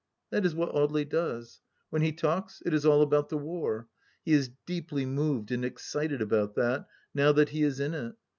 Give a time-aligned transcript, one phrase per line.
[0.31, 1.61] That is what Audely does.
[1.91, 3.87] When he talks, it is all about the War.
[4.25, 8.15] He is deeply moved and excited about that, now that he is in it.